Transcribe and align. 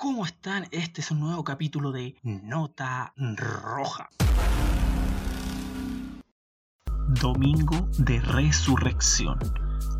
¿Cómo 0.00 0.24
están? 0.24 0.68
Este 0.70 1.00
es 1.00 1.10
un 1.10 1.18
nuevo 1.18 1.42
capítulo 1.42 1.90
de 1.90 2.14
Nota 2.22 3.12
Roja. 3.16 4.08
Domingo 7.20 7.88
de 7.98 8.20
Resurrección. 8.20 9.40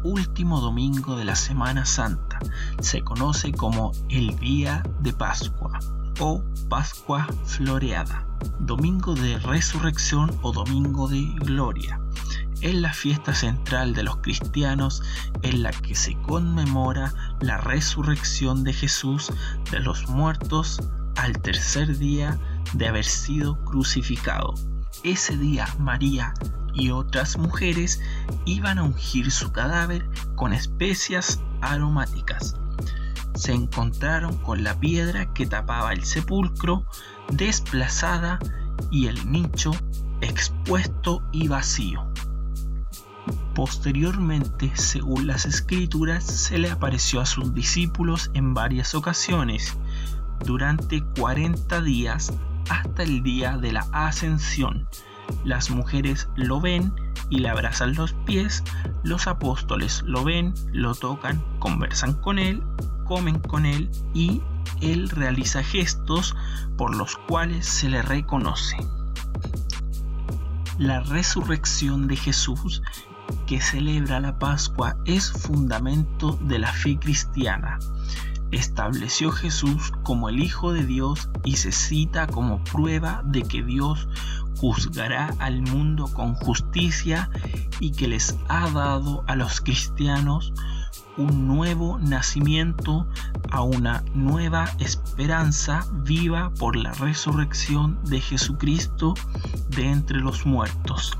Último 0.04 0.60
domingo 0.60 1.16
de 1.16 1.24
la 1.24 1.34
Semana 1.34 1.84
Santa. 1.84 2.38
Se 2.80 3.02
conoce 3.02 3.50
como 3.50 3.90
el 4.08 4.38
Día 4.38 4.84
de 5.00 5.12
Pascua 5.12 5.80
o 6.20 6.44
Pascua 6.68 7.26
Floreada. 7.44 8.24
Domingo 8.60 9.16
de 9.16 9.36
Resurrección 9.40 10.30
o 10.42 10.52
Domingo 10.52 11.08
de 11.08 11.24
Gloria 11.40 12.00
es 12.60 12.74
la 12.74 12.92
fiesta 12.92 13.34
central 13.34 13.94
de 13.94 14.02
los 14.02 14.16
cristianos 14.18 15.02
en 15.42 15.62
la 15.62 15.70
que 15.70 15.94
se 15.94 16.14
conmemora 16.22 17.12
la 17.40 17.58
resurrección 17.58 18.64
de 18.64 18.72
Jesús 18.72 19.32
de 19.70 19.80
los 19.80 20.08
muertos 20.08 20.80
al 21.16 21.40
tercer 21.40 21.98
día 21.98 22.38
de 22.72 22.88
haber 22.88 23.04
sido 23.04 23.62
crucificado. 23.64 24.54
Ese 25.04 25.36
día 25.36 25.68
María 25.78 26.34
y 26.74 26.90
otras 26.90 27.36
mujeres 27.38 28.00
iban 28.44 28.78
a 28.78 28.84
ungir 28.84 29.30
su 29.30 29.52
cadáver 29.52 30.08
con 30.34 30.52
especias 30.52 31.40
aromáticas. 31.60 32.56
Se 33.34 33.52
encontraron 33.52 34.36
con 34.38 34.64
la 34.64 34.78
piedra 34.78 35.32
que 35.32 35.46
tapaba 35.46 35.92
el 35.92 36.04
sepulcro 36.04 36.84
desplazada 37.30 38.38
y 38.90 39.06
el 39.06 39.30
nicho 39.30 39.72
expuesto 40.20 41.22
y 41.32 41.48
vacío. 41.48 42.08
Posteriormente, 43.58 44.70
según 44.76 45.26
las 45.26 45.44
escrituras, 45.44 46.22
se 46.22 46.58
le 46.58 46.70
apareció 46.70 47.20
a 47.20 47.26
sus 47.26 47.52
discípulos 47.54 48.30
en 48.32 48.54
varias 48.54 48.94
ocasiones, 48.94 49.76
durante 50.46 51.02
40 51.18 51.80
días 51.80 52.32
hasta 52.70 53.02
el 53.02 53.24
día 53.24 53.56
de 53.56 53.72
la 53.72 53.84
ascensión. 53.90 54.88
Las 55.42 55.70
mujeres 55.70 56.28
lo 56.36 56.60
ven 56.60 56.94
y 57.30 57.40
le 57.40 57.48
abrazan 57.48 57.96
los 57.96 58.12
pies, 58.12 58.62
los 59.02 59.26
apóstoles 59.26 60.04
lo 60.06 60.22
ven, 60.22 60.54
lo 60.70 60.94
tocan, 60.94 61.44
conversan 61.58 62.14
con 62.14 62.38
él, 62.38 62.62
comen 63.06 63.40
con 63.40 63.66
él 63.66 63.90
y 64.14 64.40
él 64.80 65.10
realiza 65.10 65.64
gestos 65.64 66.36
por 66.76 66.94
los 66.94 67.16
cuales 67.16 67.66
se 67.66 67.88
le 67.88 68.02
reconoce. 68.02 68.76
La 70.78 71.00
resurrección 71.00 72.06
de 72.06 72.14
Jesús 72.14 72.82
que 73.46 73.60
celebra 73.60 74.20
la 74.20 74.38
Pascua 74.38 74.96
es 75.04 75.30
fundamento 75.32 76.38
de 76.42 76.58
la 76.58 76.72
fe 76.72 76.98
cristiana. 76.98 77.78
Estableció 78.50 79.30
Jesús 79.30 79.92
como 80.02 80.28
el 80.28 80.42
Hijo 80.42 80.72
de 80.72 80.86
Dios 80.86 81.28
y 81.44 81.56
se 81.56 81.72
cita 81.72 82.26
como 82.26 82.64
prueba 82.64 83.22
de 83.24 83.42
que 83.42 83.62
Dios 83.62 84.08
juzgará 84.56 85.34
al 85.38 85.62
mundo 85.62 86.08
con 86.12 86.34
justicia 86.34 87.30
y 87.78 87.92
que 87.92 88.08
les 88.08 88.36
ha 88.48 88.68
dado 88.70 89.22
a 89.26 89.36
los 89.36 89.60
cristianos 89.60 90.52
un 91.16 91.46
nuevo 91.46 91.98
nacimiento 91.98 93.06
a 93.50 93.62
una 93.62 94.04
nueva 94.14 94.70
esperanza 94.78 95.86
viva 95.92 96.50
por 96.58 96.76
la 96.76 96.92
resurrección 96.92 97.98
de 98.04 98.20
Jesucristo 98.20 99.14
de 99.68 99.90
entre 99.90 100.18
los 100.18 100.46
muertos. 100.46 101.16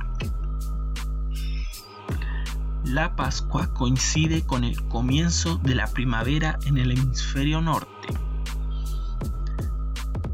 La 2.88 3.16
Pascua 3.16 3.66
coincide 3.74 4.46
con 4.46 4.64
el 4.64 4.82
comienzo 4.88 5.58
de 5.58 5.74
la 5.74 5.88
primavera 5.88 6.58
en 6.64 6.78
el 6.78 6.92
hemisferio 6.92 7.60
norte. 7.60 8.08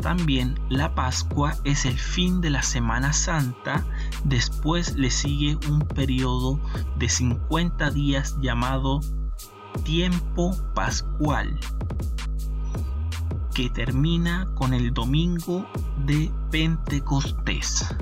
También 0.01 0.61
la 0.69 0.95
Pascua 0.95 1.57
es 1.65 1.85
el 1.85 1.99
fin 1.99 2.41
de 2.41 2.51
la 2.51 2.63
Semana 2.63 3.13
Santa, 3.13 3.85
después 4.23 4.95
le 4.95 5.11
sigue 5.11 5.59
un 5.69 5.81
periodo 5.81 6.61
de 6.97 7.09
50 7.09 7.91
días 7.91 8.37
llamado 8.41 9.01
tiempo 9.83 10.57
pascual, 10.77 11.59
que 13.53 13.69
termina 13.69 14.47
con 14.55 14.75
el 14.75 14.95
domingo 14.95 15.67
de 16.07 16.31
Pentecostés. 16.53 17.93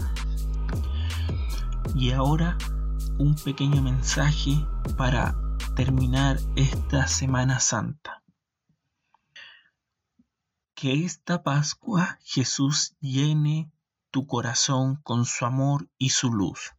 Y 1.95 2.11
ahora 2.11 2.59
un 3.23 3.37
pequeño 3.37 3.81
mensaje 3.83 4.67
para 4.99 5.37
terminar 5.77 6.41
esta 6.57 7.07
Semana 7.07 7.61
Santa. 7.61 8.25
Que 10.75 11.05
esta 11.05 11.45
Pascua 11.45 12.19
Jesús 12.25 12.97
llene 12.99 13.71
tu 14.11 14.27
corazón 14.27 14.97
con 15.05 15.25
su 15.25 15.47
amor 15.47 15.89
y 15.99 16.09
su 16.09 16.33
luz, 16.33 16.73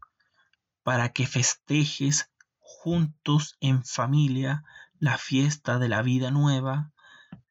para 0.84 1.14
que 1.14 1.28
festejes 1.28 2.30
juntos 2.60 3.56
en 3.62 3.86
familia 3.86 4.66
la 5.00 5.18
fiesta 5.18 5.80
de 5.80 5.88
la 5.88 6.02
vida 6.02 6.30
nueva, 6.30 6.92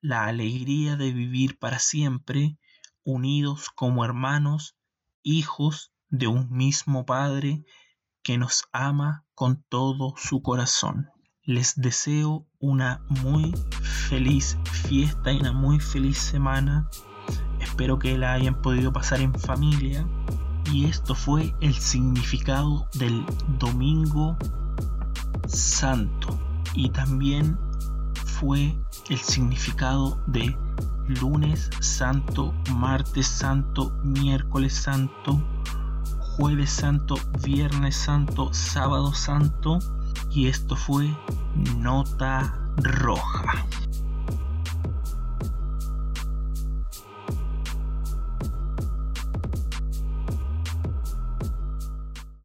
la 0.02 0.26
alegría 0.26 0.96
de 0.96 1.12
vivir 1.12 1.58
para 1.58 1.78
siempre, 1.78 2.58
unidos 3.04 3.70
como 3.74 4.04
hermanos, 4.04 4.76
hijos 5.22 5.94
de 6.10 6.26
un 6.26 6.50
mismo 6.50 7.06
Padre 7.06 7.64
que 8.22 8.38
nos 8.38 8.64
ama 8.72 9.24
con 9.34 9.62
todo 9.68 10.14
su 10.16 10.42
corazón. 10.42 11.08
Les 11.44 11.74
deseo 11.76 12.46
una 12.60 13.04
muy 13.08 13.52
feliz 14.08 14.56
fiesta 14.64 15.32
y 15.32 15.40
una 15.40 15.52
muy 15.52 15.80
feliz 15.80 16.18
semana. 16.18 16.88
Espero 17.60 17.98
que 17.98 18.16
la 18.16 18.34
hayan 18.34 18.60
podido 18.62 18.92
pasar 18.92 19.20
en 19.20 19.34
familia. 19.34 20.06
Y 20.72 20.84
esto 20.84 21.14
fue 21.14 21.54
el 21.60 21.74
significado 21.74 22.88
del 22.94 23.26
Domingo 23.58 24.36
Santo. 25.48 26.38
Y 26.74 26.90
también 26.90 27.58
fue 28.14 28.78
el 29.10 29.18
significado 29.18 30.22
de 30.28 30.56
lunes 31.20 31.70
santo, 31.80 32.54
martes 32.74 33.26
santo, 33.26 33.90
miércoles 34.02 34.74
santo, 34.74 35.42
jueves 36.36 36.70
santo, 36.70 37.16
viernes 37.44 37.94
santo, 37.94 38.52
sábado 38.54 39.12
santo 39.12 39.78
y 40.30 40.48
esto 40.48 40.76
fue 40.76 41.14
nota 41.76 42.54
roja. 42.76 43.66